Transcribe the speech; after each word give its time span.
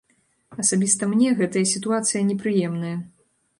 Асабіста 0.63 1.09
мне 1.11 1.35
гэтая 1.43 1.63
сітуацыя 1.73 2.25
непрыемная. 2.33 2.97